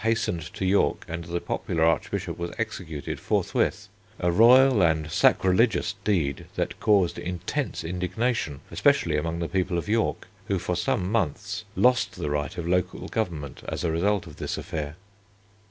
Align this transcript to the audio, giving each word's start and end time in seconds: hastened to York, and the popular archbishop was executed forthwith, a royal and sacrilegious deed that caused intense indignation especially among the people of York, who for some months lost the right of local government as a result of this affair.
hastened 0.03 0.41
to 0.51 0.65
York, 0.65 1.05
and 1.07 1.25
the 1.25 1.39
popular 1.39 1.83
archbishop 1.85 2.35
was 2.35 2.49
executed 2.57 3.19
forthwith, 3.19 3.87
a 4.17 4.31
royal 4.31 4.81
and 4.81 5.11
sacrilegious 5.11 5.93
deed 6.03 6.43
that 6.55 6.79
caused 6.79 7.19
intense 7.19 7.83
indignation 7.83 8.61
especially 8.71 9.15
among 9.15 9.37
the 9.37 9.47
people 9.47 9.77
of 9.77 9.87
York, 9.87 10.27
who 10.47 10.57
for 10.57 10.75
some 10.75 11.11
months 11.11 11.65
lost 11.75 12.13
the 12.15 12.31
right 12.31 12.57
of 12.57 12.67
local 12.67 13.07
government 13.09 13.61
as 13.67 13.83
a 13.83 13.91
result 13.91 14.25
of 14.25 14.37
this 14.37 14.57
affair. 14.57 14.95